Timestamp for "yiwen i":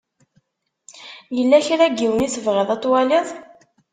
1.99-2.27